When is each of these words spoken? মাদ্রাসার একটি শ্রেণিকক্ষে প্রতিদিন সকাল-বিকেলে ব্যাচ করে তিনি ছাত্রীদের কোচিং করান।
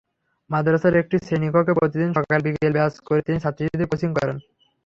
মাদ্রাসার 0.49 0.93
একটি 0.95 1.15
শ্রেণিকক্ষে 1.19 1.77
প্রতিদিন 1.79 2.09
সকাল-বিকেলে 2.13 2.75
ব্যাচ 2.77 2.93
করে 3.07 3.21
তিনি 3.21 3.37
ছাত্রীদের 3.39 3.89
কোচিং 3.91 4.09
করান। 4.13 4.37